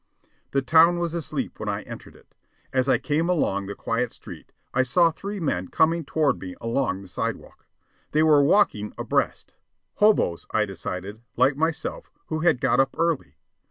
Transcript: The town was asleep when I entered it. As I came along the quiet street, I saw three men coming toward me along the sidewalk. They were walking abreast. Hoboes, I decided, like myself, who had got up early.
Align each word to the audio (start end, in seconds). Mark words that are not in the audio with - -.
The 0.49 0.63
town 0.63 0.97
was 0.97 1.13
asleep 1.13 1.59
when 1.59 1.69
I 1.69 1.83
entered 1.83 2.15
it. 2.15 2.33
As 2.73 2.89
I 2.89 2.97
came 2.97 3.29
along 3.29 3.67
the 3.67 3.75
quiet 3.75 4.11
street, 4.11 4.51
I 4.73 4.81
saw 4.81 5.11
three 5.11 5.39
men 5.39 5.67
coming 5.67 6.05
toward 6.05 6.39
me 6.39 6.55
along 6.59 7.01
the 7.03 7.07
sidewalk. 7.07 7.67
They 8.11 8.23
were 8.23 8.41
walking 8.41 8.93
abreast. 8.97 9.53
Hoboes, 9.97 10.47
I 10.49 10.65
decided, 10.65 11.21
like 11.35 11.55
myself, 11.55 12.09
who 12.29 12.39
had 12.39 12.59
got 12.59 12.79
up 12.79 12.95
early. 12.97 13.35